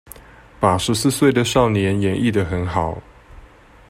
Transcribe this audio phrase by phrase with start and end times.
[0.59, 2.99] 把十四歲的少年演繹的很好